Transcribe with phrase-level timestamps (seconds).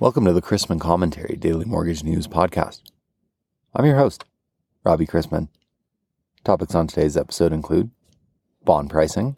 [0.00, 2.82] Welcome to the Chrisman Commentary Daily Mortgage News Podcast.
[3.74, 4.24] I'm your host,
[4.82, 5.46] Robbie Chrisman.
[6.42, 7.92] Topics on today's episode include
[8.64, 9.36] bond pricing,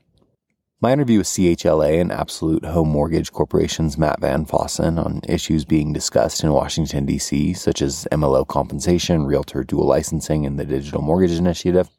[0.80, 6.42] my interview with CHLA and Absolute Home Mortgage Corporation's Matt VanFossen on issues being discussed
[6.42, 11.90] in Washington, D.C., such as MLO compensation, realtor dual licensing, and the Digital Mortgage Initiative,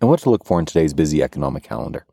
[0.00, 2.04] and what to look for in today's busy economic calendar.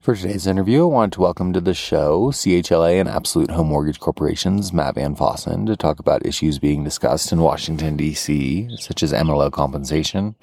[0.02, 4.00] For today's interview, I want to welcome to the show CHLA and Absolute Home Mortgage
[4.00, 9.50] Corporation's Matt VanFossen to talk about issues being discussed in Washington, D.C., such as MLO
[9.50, 10.34] compensation,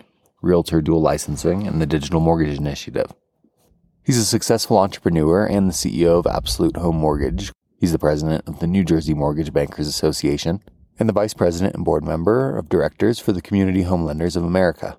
[0.41, 3.13] realtor dual licensing, and the Digital Mortgage Initiative.
[4.09, 7.51] He's a successful entrepreneur and the CEO of Absolute Home Mortgage.
[7.77, 10.63] He's the president of the New Jersey Mortgage Bankers Association
[10.97, 14.43] and the vice president and board member of directors for the Community Home Lenders of
[14.43, 14.97] America.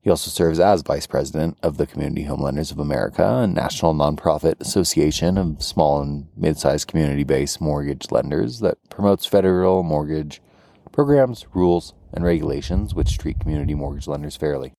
[0.00, 3.94] He also serves as vice president of the Community Home Lenders of America, a national
[3.94, 10.42] nonprofit association of small and mid-sized community-based mortgage lenders that promotes federal mortgage
[10.90, 14.72] programs, rules, and regulations which treat community mortgage lenders fairly.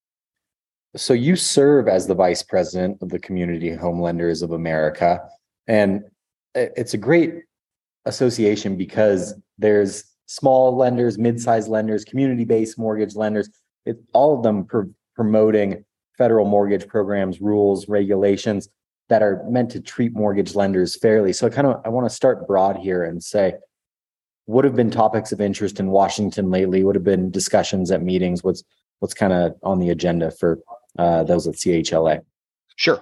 [0.95, 5.21] So you serve as the vice president of the Community Home Lenders of America,
[5.67, 6.03] and
[6.55, 7.43] it's a great
[8.05, 13.49] association because there's small lenders, mid-sized lenders, community-based mortgage lenders.
[13.85, 14.83] It, all of them pr-
[15.15, 15.85] promoting
[16.17, 18.67] federal mortgage programs, rules, regulations
[19.09, 21.33] that are meant to treat mortgage lenders fairly.
[21.33, 23.53] So I kind of I want to start broad here and say
[24.45, 26.83] what have been topics of interest in Washington lately?
[26.83, 28.43] What have been discussions at meetings?
[28.43, 28.63] What's
[28.99, 30.59] what's kind of on the agenda for
[30.99, 32.21] uh, those at CHLA.
[32.75, 33.01] Sure.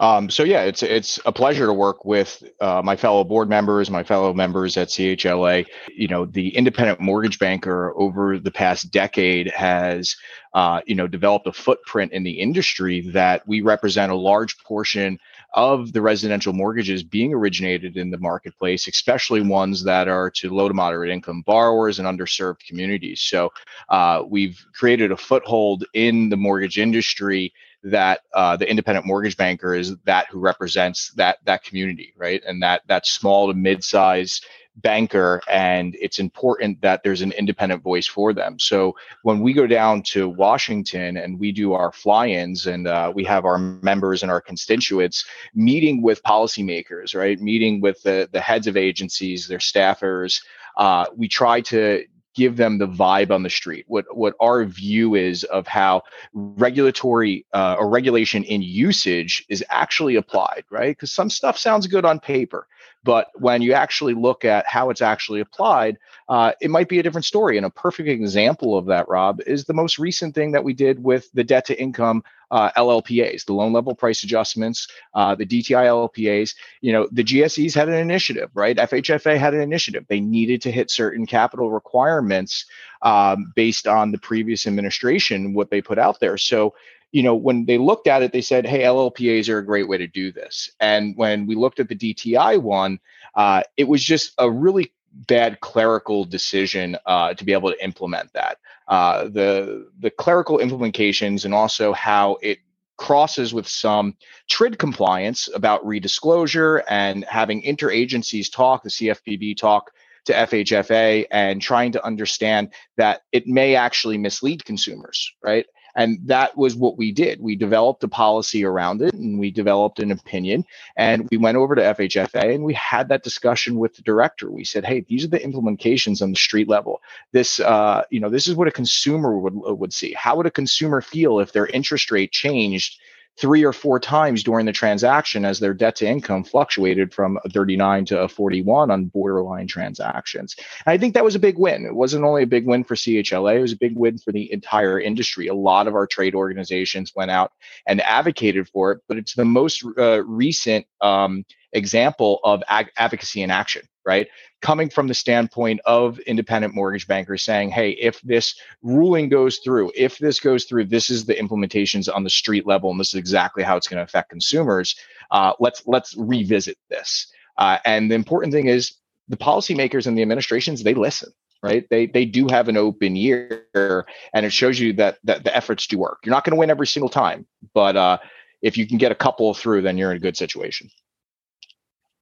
[0.00, 3.88] Um, so yeah, it's it's a pleasure to work with uh, my fellow board members,
[3.88, 5.64] my fellow members at CHLA.
[5.94, 10.16] You know, the independent mortgage banker over the past decade has,
[10.54, 15.20] uh, you know, developed a footprint in the industry that we represent a large portion
[15.54, 20.68] of the residential mortgages being originated in the marketplace, especially ones that are to low
[20.68, 23.20] to moderate income borrowers and underserved communities.
[23.20, 23.52] So
[23.88, 27.52] uh, we've created a foothold in the mortgage industry
[27.84, 32.42] that uh, the independent mortgage banker is that who represents that that community, right?
[32.46, 34.40] And that that small to mid-size
[34.76, 38.58] banker and it's important that there's an independent voice for them.
[38.58, 43.24] So when we go down to washington and we do our fly-ins and uh, we
[43.24, 45.24] have our members and our constituents
[45.54, 47.40] meeting with policymakers right?
[47.40, 50.42] Meeting with the, the heads of agencies their staffers
[50.76, 52.04] uh, we try to
[52.34, 53.84] give them the vibe on the street.
[53.88, 56.02] What what our view is of how
[56.32, 60.96] regulatory uh, or regulation in usage is actually applied right?
[60.96, 62.66] Because some stuff sounds good on paper
[63.04, 67.02] but when you actually look at how it's actually applied, uh, it might be a
[67.02, 67.56] different story.
[67.56, 71.02] And a perfect example of that, Rob, is the most recent thing that we did
[71.02, 72.22] with the debt to income
[72.52, 76.54] uh, LLPAs, the loan level price adjustments, uh, the DTI LLPAs.
[76.80, 78.76] You know, the GSEs had an initiative, right?
[78.76, 80.04] FHFA had an initiative.
[80.06, 82.66] They needed to hit certain capital requirements
[83.00, 86.36] um, based on the previous administration, what they put out there.
[86.36, 86.74] So
[87.12, 89.98] you know, when they looked at it, they said, "Hey, LLPAs are a great way
[89.98, 92.98] to do this." And when we looked at the DTI one,
[93.34, 94.92] uh, it was just a really
[95.28, 98.58] bad clerical decision uh, to be able to implement that.
[98.88, 102.58] Uh, the the clerical implications and also how it
[102.96, 104.16] crosses with some
[104.48, 109.90] TRID compliance about redisclosure and having interagencies talk, the CFPB talk
[110.24, 115.66] to FHFA, and trying to understand that it may actually mislead consumers, right?
[115.94, 117.40] And that was what we did.
[117.40, 120.64] We developed a policy around it and we developed an opinion.
[120.96, 124.50] And we went over to FHFA and we had that discussion with the director.
[124.50, 127.02] We said, hey, these are the implementations on the street level.
[127.32, 130.12] This, uh, you know, this is what a consumer would, would see.
[130.14, 132.98] How would a consumer feel if their interest rate changed
[133.38, 137.48] three or four times during the transaction as their debt to income fluctuated from a
[137.48, 140.54] 39 to a 41 on borderline transactions.
[140.84, 141.86] And I think that was a big win.
[141.86, 144.52] It wasn't only a big win for CHLA, it was a big win for the
[144.52, 145.46] entire industry.
[145.46, 147.52] A lot of our trade organizations went out
[147.86, 153.42] and advocated for it, but it's the most uh, recent um, example of ag- advocacy
[153.42, 154.28] in action, right?
[154.62, 159.92] Coming from the standpoint of independent mortgage bankers saying, hey, if this ruling goes through,
[159.94, 163.14] if this goes through, this is the implementations on the street level, and this is
[163.14, 164.96] exactly how it's going to affect consumers.
[165.30, 167.26] Uh, let's let's revisit this.
[167.58, 168.94] Uh, and the important thing is
[169.28, 171.32] the policymakers and the administrations they listen
[171.62, 175.56] right they they do have an open ear and it shows you that that the
[175.56, 178.18] efforts do work you're not going to win every single time but uh,
[178.62, 180.88] if you can get a couple through then you're in a good situation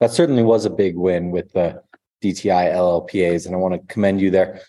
[0.00, 1.82] that certainly was a big win with the
[2.22, 4.61] DTI LLPAs, and I want to commend you there.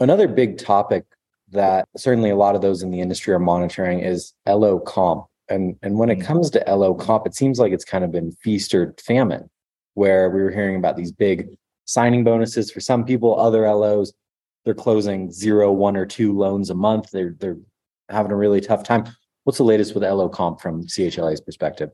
[0.00, 1.04] Another big topic
[1.50, 5.26] that certainly a lot of those in the industry are monitoring is LO comp.
[5.48, 6.24] And, and when it mm.
[6.24, 9.50] comes to LO comp, it seems like it's kind of been feast or famine,
[9.94, 14.12] where we were hearing about these big signing bonuses for some people, other LOs,
[14.64, 17.10] they're closing zero, one, or two loans a month.
[17.10, 17.58] They're they're
[18.08, 19.04] having a really tough time.
[19.44, 21.90] What's the latest with LO comp from CHLA's perspective?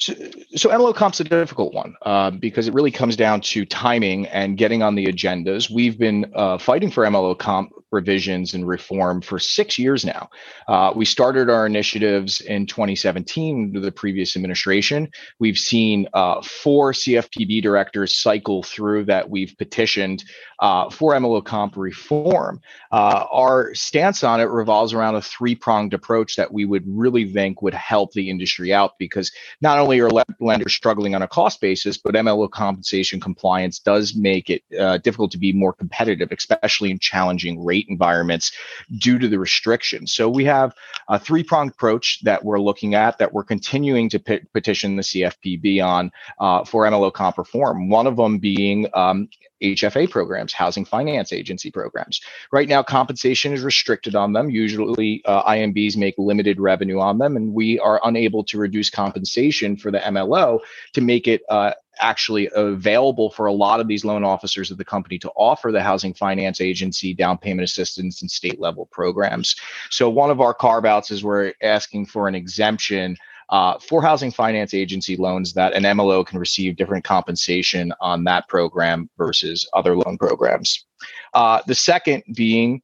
[0.00, 0.14] So,
[0.56, 4.56] so MLO comp's a difficult one uh, because it really comes down to timing and
[4.56, 5.70] getting on the agendas.
[5.70, 10.30] We've been uh, fighting for MLO comp revisions and reform for six years now.
[10.68, 15.10] Uh, we started our initiatives in 2017 under the previous administration.
[15.38, 20.24] We've seen uh, four CFPB directors cycle through that we've petitioned
[20.60, 22.60] uh, for MLO comp reform.
[22.92, 27.30] Uh, our stance on it revolves around a three pronged approach that we would really
[27.30, 31.60] think would help the industry out because not only are lenders struggling on a cost
[31.60, 36.90] basis, but MLO compensation compliance does make it uh, difficult to be more competitive, especially
[36.90, 38.52] in challenging rate environments
[38.98, 40.12] due to the restrictions.
[40.12, 40.74] So we have
[41.08, 44.18] a three pronged approach that we're looking at that we're continuing to
[44.52, 46.10] petition the CFPB on
[46.40, 47.88] uh, for MLO comp reform.
[47.88, 49.28] One of them being um,
[49.62, 52.20] HFA programs, housing finance agency programs.
[52.52, 54.50] Right now, compensation is restricted on them.
[54.50, 59.76] Usually, uh, IMBs make limited revenue on them, and we are unable to reduce compensation
[59.76, 60.60] for the MLO
[60.94, 64.84] to make it uh, actually available for a lot of these loan officers of the
[64.84, 69.56] company to offer the housing finance agency down payment assistance and state level programs.
[69.90, 73.16] So one of our carve outs is we're asking for an exemption
[73.50, 78.48] uh, for housing finance agency loans that an MLO can receive different compensation on that
[78.48, 80.86] program versus other loan programs.
[81.34, 82.80] Uh, the second being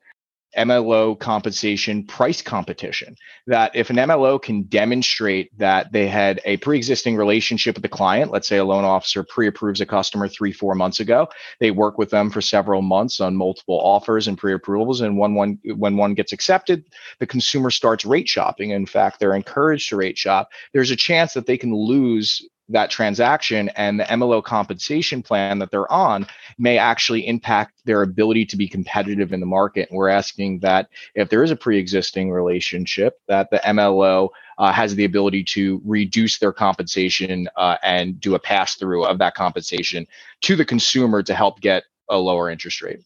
[0.56, 3.16] MLO compensation price competition.
[3.46, 7.88] That if an MLO can demonstrate that they had a pre existing relationship with the
[7.88, 11.28] client, let's say a loan officer pre approves a customer three, four months ago,
[11.60, 15.00] they work with them for several months on multiple offers and pre approvals.
[15.00, 16.84] And when one, when one gets accepted,
[17.18, 18.70] the consumer starts rate shopping.
[18.70, 20.50] In fact, they're encouraged to rate shop.
[20.72, 25.70] There's a chance that they can lose that transaction and the MLO compensation plan that
[25.70, 26.26] they're on
[26.58, 29.88] may actually impact their ability to be competitive in the market.
[29.88, 34.94] And we're asking that if there is a pre-existing relationship, that the MLO uh, has
[34.94, 40.06] the ability to reduce their compensation uh, and do a pass through of that compensation
[40.42, 43.00] to the consumer to help get a lower interest rate.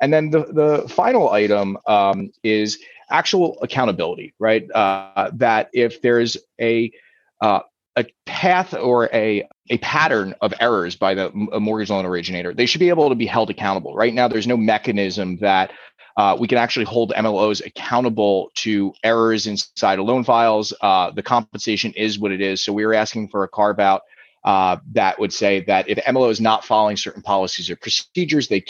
[0.00, 2.78] And then the, the final item um, is
[3.10, 4.68] actual accountability, right?
[4.72, 6.90] Uh, that if there's a
[7.40, 7.60] uh,
[7.96, 12.52] a path or a a pattern of errors by the mortgage loan originator.
[12.52, 13.94] They should be able to be held accountable.
[13.94, 15.70] Right now, there's no mechanism that
[16.16, 20.74] uh, we can actually hold MLOs accountable to errors inside of loan files.
[20.80, 22.62] Uh, the compensation is what it is.
[22.62, 24.02] So we are asking for a carve out
[24.44, 28.64] uh, that would say that if MLO is not following certain policies or procedures, they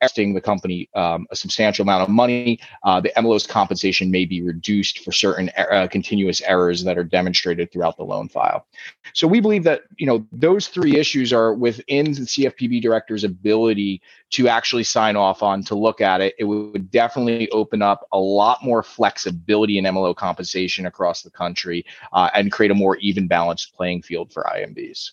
[0.00, 4.42] costing the company um, a substantial amount of money, uh, the MLO's compensation may be
[4.42, 8.66] reduced for certain uh, continuous errors that are demonstrated throughout the loan file.
[9.14, 14.02] So we believe that you know those three issues are within the CFPB director's ability
[14.30, 16.34] to actually sign off on to look at it.
[16.38, 21.84] It would definitely open up a lot more flexibility in MLO compensation across the country
[22.12, 25.12] uh, and create a more even balanced playing field for IMBs.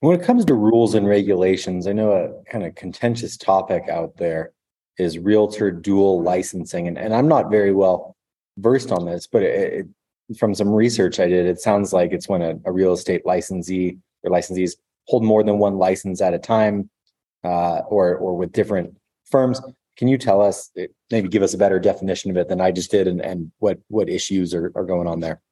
[0.00, 4.16] When it comes to rules and regulations, I know a kind of contentious topic out
[4.16, 4.52] there
[4.98, 6.88] is realtor dual licensing.
[6.88, 8.16] And, and I'm not very well
[8.56, 9.86] versed on this, but it,
[10.30, 13.26] it, from some research I did, it sounds like it's when a, a, real estate
[13.26, 14.72] licensee or licensees
[15.06, 16.88] hold more than one license at a time
[17.44, 19.60] uh, or, or with different firms.
[19.98, 20.70] Can you tell us,
[21.10, 23.78] maybe give us a better definition of it than I just did and, and what,
[23.88, 25.42] what issues are, are going on there?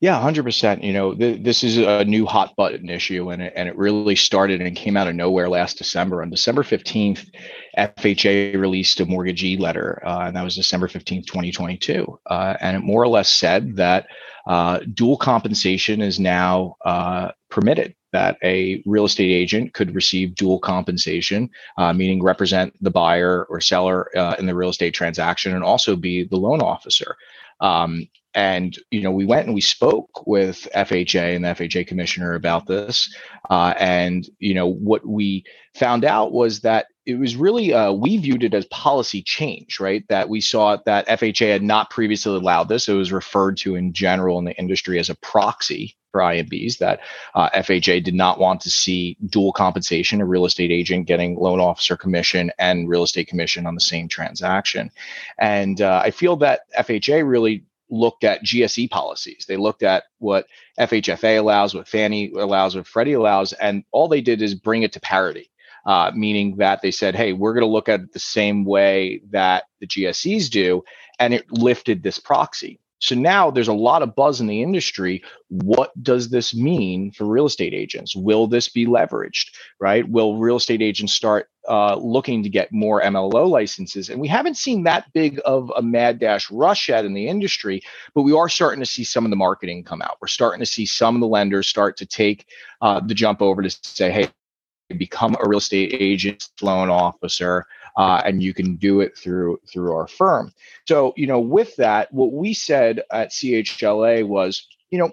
[0.00, 0.82] Yeah, hundred percent.
[0.82, 4.16] You know, th- this is a new hot button issue, and it and it really
[4.16, 6.22] started and came out of nowhere last December.
[6.22, 7.30] On December fifteenth,
[7.76, 12.56] FHA released a mortgagee letter, uh, and that was December fifteenth, twenty twenty two, uh,
[12.62, 14.06] and it more or less said that
[14.46, 17.94] uh, dual compensation is now uh, permitted.
[18.12, 23.60] That a real estate agent could receive dual compensation, uh, meaning represent the buyer or
[23.60, 27.16] seller uh, in the real estate transaction, and also be the loan officer.
[27.60, 32.34] Um, and you know we went and we spoke with FHA and the FHA commissioner
[32.34, 33.14] about this,
[33.48, 35.44] uh, and you know what we
[35.74, 40.04] found out was that it was really uh, we viewed it as policy change, right?
[40.08, 42.88] That we saw that FHA had not previously allowed this.
[42.88, 46.78] It was referred to in general in the industry as a proxy for IMBs.
[46.78, 47.00] That
[47.34, 51.58] uh, FHA did not want to see dual compensation, a real estate agent getting loan
[51.58, 54.90] officer commission and real estate commission on the same transaction.
[55.38, 59.44] And uh, I feel that FHA really looked at GSE policies.
[59.48, 60.46] They looked at what
[60.78, 64.92] FHFA allows, what Fannie allows, what Freddie allows, and all they did is bring it
[64.92, 65.50] to parity,
[65.86, 69.20] uh, meaning that they said, hey, we're going to look at it the same way
[69.30, 70.82] that the GSEs do,
[71.18, 72.80] and it lifted this proxy.
[73.00, 75.22] So now there's a lot of buzz in the industry.
[75.48, 78.14] What does this mean for real estate agents?
[78.14, 79.46] Will this be leveraged,
[79.80, 80.06] right?
[80.08, 84.10] Will real estate agents start uh, looking to get more MLO licenses?
[84.10, 87.82] And we haven't seen that big of a mad dash rush yet in the industry,
[88.14, 90.18] but we are starting to see some of the marketing come out.
[90.20, 92.46] We're starting to see some of the lenders start to take
[92.82, 94.28] uh, the jump over to say, hey,
[94.96, 99.92] become a real estate agent, loan officer uh, and you can do it through through
[99.92, 100.52] our firm.
[100.86, 105.10] So you know, with that, what we said at CHLA was, you know,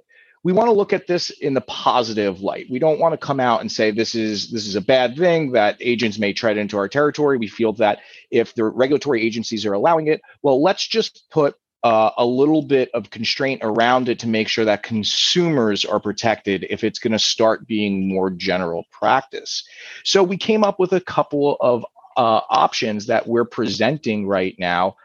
[0.47, 2.67] we want to look at this in the positive light.
[2.69, 5.51] We don't want to come out and say this is this is a bad thing
[5.51, 7.37] that agents may tread into our territory.
[7.37, 7.99] We feel that
[8.31, 12.89] if the regulatory agencies are allowing it, well, let's just put uh, a little bit
[12.93, 17.19] of constraint around it to make sure that consumers are protected if it's going to
[17.19, 19.67] start being more general practice.
[20.05, 21.85] So we came up with a couple of
[22.15, 24.95] uh, options that we're presenting right now.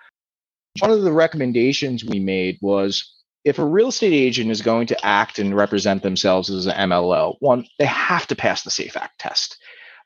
[0.78, 5.06] One of the recommendations we made was if a real estate agent is going to
[5.06, 9.18] act and represent themselves as an MLO, one, they have to pass the SAFE Act
[9.18, 9.58] test.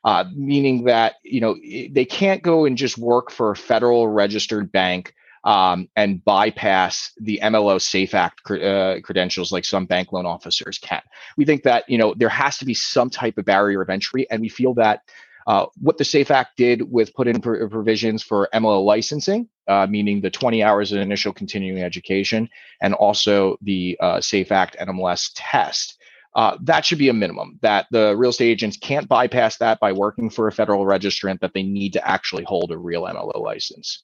[0.03, 1.55] Uh, meaning that you know
[1.91, 5.13] they can't go and just work for a federal registered bank
[5.43, 10.77] um, and bypass the MLO Safe Act cr- uh, credentials like some bank loan officers
[10.77, 11.01] can.
[11.35, 14.29] We think that you know there has to be some type of barrier of entry,
[14.29, 15.01] and we feel that
[15.47, 19.87] uh, what the SAFE Act did with put in pr- provisions for MLO licensing, uh,
[19.89, 22.49] meaning the 20 hours of initial continuing education,
[22.81, 25.97] and also the uh, SAFE Act NMLS test.
[26.35, 27.57] Uh, that should be a minimum.
[27.61, 31.39] That the real estate agents can't bypass that by working for a federal registrant.
[31.39, 34.03] That they need to actually hold a real MLO license.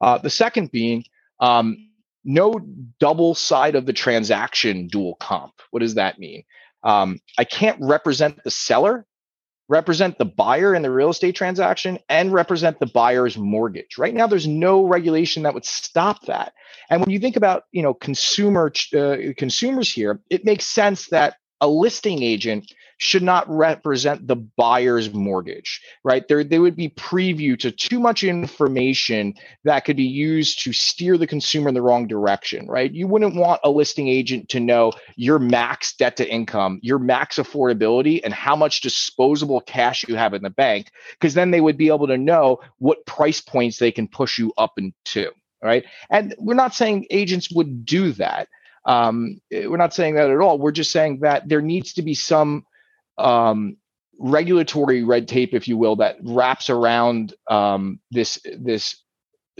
[0.00, 1.04] Uh, the second being
[1.40, 1.76] um,
[2.24, 2.60] no
[2.98, 5.54] double side of the transaction dual comp.
[5.70, 6.44] What does that mean?
[6.82, 9.06] Um, I can't represent the seller
[9.68, 13.98] represent the buyer in the real estate transaction and represent the buyer's mortgage.
[13.98, 16.54] Right now, there's no regulation that would stop that.
[16.90, 21.36] And when you think about, you know, consumer uh, consumers here, it makes sense that
[21.60, 26.26] a listing agent should not represent the buyer's mortgage, right?
[26.28, 31.16] There, they would be preview to too much information that could be used to steer
[31.16, 32.92] the consumer in the wrong direction, right?
[32.92, 37.36] You wouldn't want a listing agent to know your max debt to income, your max
[37.36, 41.78] affordability, and how much disposable cash you have in the bank, because then they would
[41.78, 45.30] be able to know what price points they can push you up into,
[45.62, 45.84] right?
[46.10, 48.48] And we're not saying agents would do that.
[48.84, 50.58] Um, we're not saying that at all.
[50.58, 52.64] We're just saying that there needs to be some
[53.18, 53.76] um,
[54.18, 59.02] regulatory red tape, if you will, that wraps around um, this this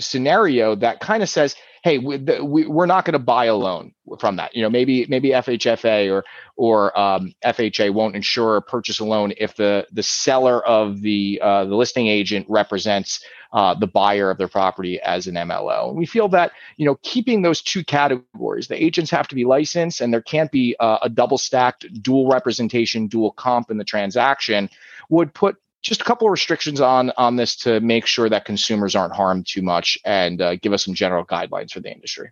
[0.01, 3.55] scenario that kind of says, hey, we, the, we, we're not going to buy a
[3.55, 4.55] loan from that.
[4.55, 6.25] You know, maybe maybe FHFA or
[6.57, 11.41] or um, FHA won't insure or purchase a loan if the the seller of the
[11.43, 15.89] uh, the listing agent represents uh, the buyer of their property as an MLO.
[15.89, 19.45] And we feel that you know keeping those two categories, the agents have to be
[19.45, 23.85] licensed, and there can't be uh, a double stacked dual representation, dual comp in the
[23.85, 24.69] transaction,
[25.09, 28.95] would put just a couple of restrictions on on this to make sure that consumers
[28.95, 32.31] aren't harmed too much and uh, give us some general guidelines for the industry.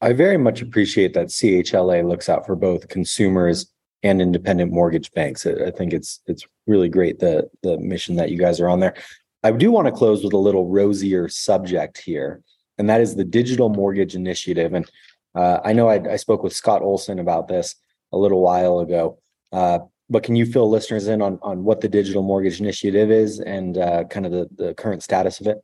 [0.00, 3.66] I very much appreciate that CHLA looks out for both consumers
[4.02, 5.46] and independent mortgage banks.
[5.46, 8.94] I think it's it's really great the the mission that you guys are on there.
[9.42, 12.42] I do want to close with a little rosier subject here,
[12.78, 14.72] and that is the digital mortgage initiative.
[14.72, 14.90] And
[15.34, 17.74] uh, I know I, I, spoke with Scott Olson about this
[18.12, 19.18] a little while ago.
[19.50, 19.80] Uh,
[20.10, 23.78] but can you fill listeners in on on what the digital mortgage initiative is and
[23.78, 25.58] uh, kind of the the current status of it?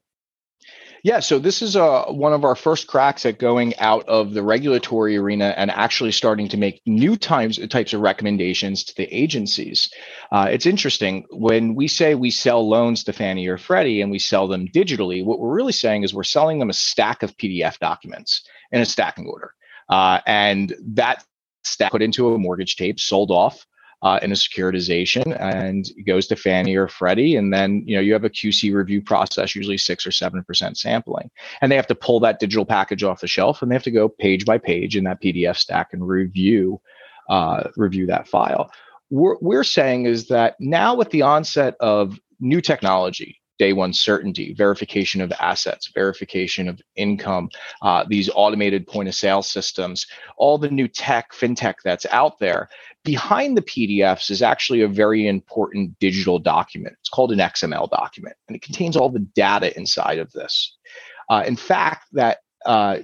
[1.05, 4.43] Yeah, so this is uh, one of our first cracks at going out of the
[4.43, 9.91] regulatory arena and actually starting to make new times types of recommendations to the agencies.
[10.33, 14.19] Uh, it's interesting when we say we sell loans to Fannie or Freddie and we
[14.19, 15.25] sell them digitally.
[15.25, 18.87] What we're really saying is we're selling them a stack of PDF documents in a
[18.87, 19.55] stacking order,
[19.89, 21.25] uh, and that
[21.63, 23.67] stack put into a mortgage tape, sold off
[24.03, 27.37] uh, in a securitization and goes to Fannie or Freddie.
[27.37, 31.31] And then, you know, you have a QC review process, usually six or 7% sampling.
[31.61, 33.91] And they have to pull that digital package off the shelf and they have to
[33.91, 36.81] go page by page in that PDF stack and review,
[37.29, 38.71] uh, review that file.
[39.09, 44.55] What we're saying is that now with the onset of new technology, day one certainty,
[44.55, 47.49] verification of assets, verification of income,
[47.83, 52.69] uh, these automated point of sale systems, all the new tech, fintech that's out there.
[53.09, 56.95] Behind the PDFs is actually a very important digital document.
[57.01, 60.77] It's called an XML document, and it contains all the data inside of this.
[61.31, 62.99] Uh, in fact, that uh,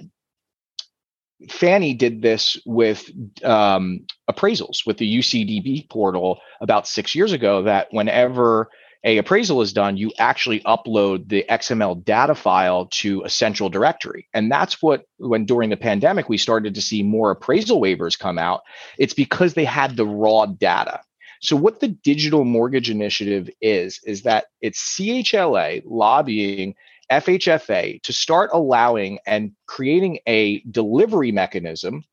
[1.49, 3.09] Fannie did this with
[3.43, 7.63] um, appraisals with the UCDP portal about six years ago.
[7.63, 8.69] That whenever
[9.05, 14.27] a appraisal is done, you actually upload the XML data file to a central directory.
[14.33, 18.39] And that's what, when during the pandemic, we started to see more appraisal waivers come
[18.39, 18.63] out.
[18.97, 21.01] It's because they had the raw data.
[21.39, 26.73] So, what the Digital Mortgage Initiative is, is that it's CHLA lobbying
[27.11, 32.03] FHFA to start allowing and creating a delivery mechanism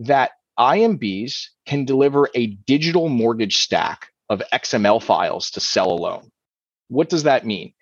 [0.00, 6.30] that IMBs can deliver a digital mortgage stack of XML files to sell a loan.
[6.92, 7.72] What does that mean?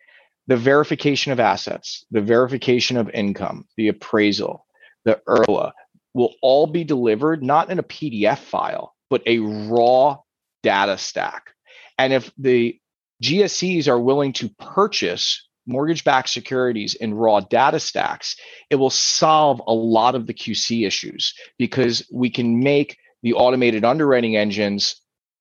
[0.46, 4.66] The verification of assets, the verification of income, the appraisal,
[5.04, 5.72] the URLA
[6.14, 10.18] will all be delivered not in a PDF file, but a raw
[10.62, 11.50] data stack.
[11.98, 12.78] And if the
[13.22, 18.36] GSEs are willing to purchase mortgage backed securities in raw data stacks,
[18.70, 23.84] it will solve a lot of the QC issues because we can make the automated
[23.84, 24.96] underwriting engines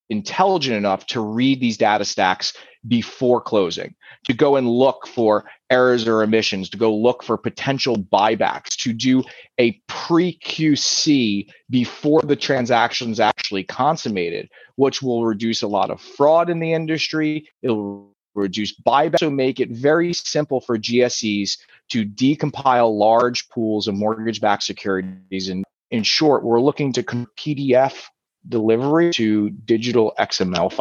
[0.09, 2.53] intelligent enough to read these data stacks
[2.87, 3.93] before closing,
[4.25, 8.93] to go and look for errors or omissions, to go look for potential buybacks, to
[8.93, 9.23] do
[9.59, 16.01] a pre QC before the transaction is actually consummated, which will reduce a lot of
[16.01, 17.49] fraud in the industry.
[17.61, 21.57] It'll reduce buybacks, so make it very simple for GSEs
[21.89, 25.49] to decompile large pools of mortgage backed securities.
[25.49, 28.05] And in short, we're looking to PDF
[28.49, 30.73] delivery to digital XML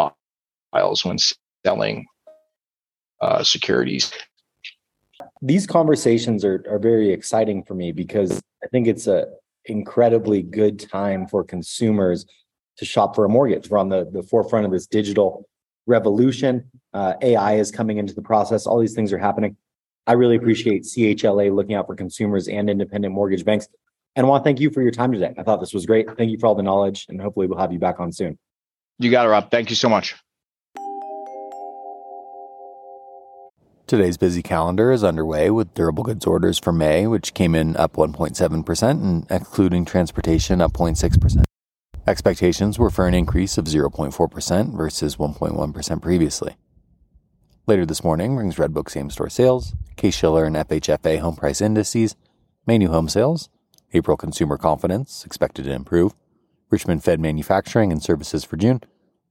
[0.72, 1.18] files when
[1.64, 2.06] selling
[3.20, 4.12] uh, securities.
[5.42, 9.26] These conversations are, are very exciting for me because I think it's a
[9.66, 12.24] incredibly good time for consumers
[12.78, 13.68] to shop for a mortgage.
[13.68, 15.48] We're on the, the forefront of this digital
[15.86, 16.70] revolution.
[16.94, 18.66] Uh, AI is coming into the process.
[18.66, 19.56] All these things are happening.
[20.06, 23.68] I really appreciate CHLA looking out for consumers and independent mortgage banks.
[24.18, 25.32] And I want to thank you for your time today.
[25.38, 26.08] I thought this was great.
[26.16, 28.36] Thank you for all the knowledge, and hopefully, we'll have you back on soon.
[28.98, 29.48] You got it, Rob.
[29.48, 30.16] Thank you so much.
[33.86, 37.92] Today's busy calendar is underway with durable goods orders for May, which came in up
[37.92, 41.44] 1.7%, and excluding transportation, up 0.6%.
[42.04, 46.56] Expectations were for an increase of 0.4% versus 1.1% previously.
[47.68, 52.16] Later this morning brings Redbook same store sales, Case Shiller and FHFA home price indices,
[52.66, 53.48] May new home sales,
[53.92, 56.14] April consumer confidence expected to improve,
[56.70, 58.82] Richmond Fed manufacturing and services for June,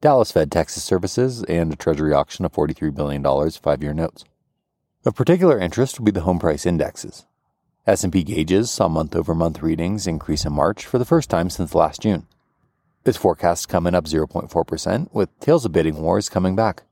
[0.02, 4.26] Dallas Fed Texas services, and a Treasury auction of $43 billion five year notes.
[5.06, 7.26] Of particular interest will be the home price indexes.
[7.86, 12.28] S&P gauges saw month-over-month readings increase in March for the first time since last June.
[13.06, 16.84] Its forecasts coming up 0.4%, with tales of bidding wars coming back.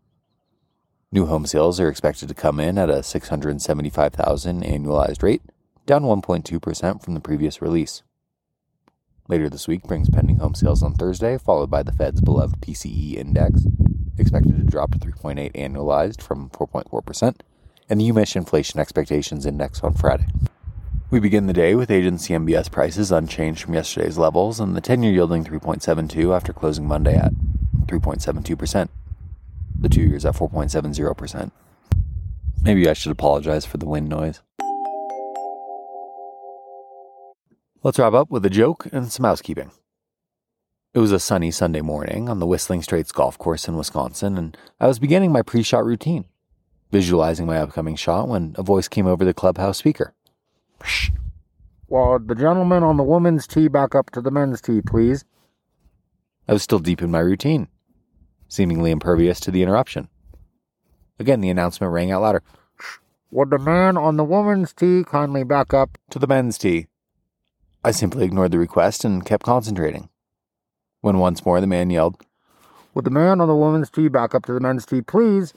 [1.12, 5.41] New home sales are expected to come in at a 675,000 annualized rate,
[5.86, 8.04] down 1.2% from the previous release.
[9.28, 13.15] Later this week brings pending home sales on Thursday, followed by the Fed's beloved PCE
[13.15, 13.65] index,
[14.17, 17.39] expected to drop to 3.8 annualized from 4.4%,
[17.89, 20.28] and the UMich inflation expectations index on Friday.
[21.12, 25.04] We begin the day with agency MBS prices unchanged from yesterday's levels and the 10
[25.04, 27.32] year yielding 3.72 after closing Monday at
[27.86, 28.89] 3.72%.
[29.80, 31.52] The two years at 4.70%.
[32.63, 34.41] Maybe I should apologize for the wind noise.
[37.86, 39.69] Let's wrap up with a joke and some housekeeping.
[40.95, 44.58] It was a sunny Sunday morning on the Whistling Straits golf course in Wisconsin, and
[44.80, 46.26] I was beginning my pre shot routine,
[46.91, 50.15] visualizing my upcoming shot when a voice came over the clubhouse speaker.
[51.88, 55.24] Well, the gentleman on the woman's tee back up to the men's tee, please.
[56.48, 57.67] I was still deep in my routine,
[58.48, 60.10] seemingly impervious to the interruption.
[61.19, 62.41] Again, the announcement rang out louder.
[63.30, 66.88] Would the man on the woman's tee kindly back up to the men's tee?
[67.86, 70.10] I simply ignored the request and kept concentrating.
[71.02, 72.19] When once more the man yelled,
[72.95, 75.54] Would the man on the woman's tee back up to the men's tee, please?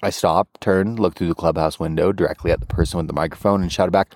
[0.00, 3.60] I stopped, turned, looked through the clubhouse window directly at the person with the microphone,
[3.60, 4.14] and shouted back,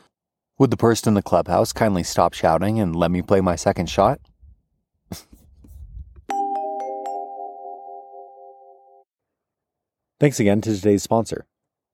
[0.61, 3.91] Would the person in the clubhouse kindly stop shouting and let me play my second
[3.91, 4.21] shot?
[10.21, 11.45] Thanks again to today's sponsor,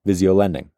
[0.05, 0.72] Visio Lending.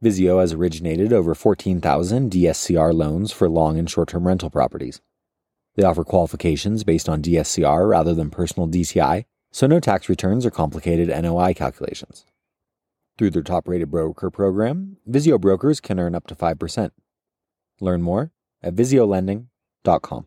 [0.00, 5.00] Visio has originated over 14,000 DSCR loans for long and short term rental properties.
[5.74, 10.52] They offer qualifications based on DSCR rather than personal DTI, so no tax returns or
[10.52, 12.24] complicated NOI calculations.
[13.16, 16.90] Through their top rated broker program, Visio brokers can earn up to 5%.
[17.80, 18.30] Learn more
[18.62, 20.26] at visiolending.com.